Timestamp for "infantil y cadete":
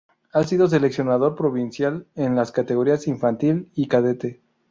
3.05-4.41